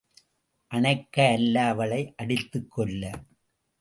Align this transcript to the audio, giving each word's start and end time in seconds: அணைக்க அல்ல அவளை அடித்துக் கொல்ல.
அணைக்க 0.67 1.27
அல்ல 1.27 1.65
அவளை 1.67 2.13
அடித்துக் 2.17 2.71
கொல்ல. 2.71 3.11